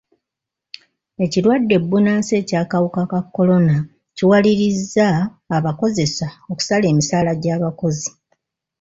Ekirwadde 1.23 1.75
bbunansi 1.79 2.31
eky'akawuka 2.41 3.01
ka 3.11 3.19
kolona 3.35 3.75
kiwalirizza 4.15 5.07
abakozesa 5.57 6.27
okusala 6.51 6.85
emisaala 6.91 7.31
gy'abakozi. 7.41 8.09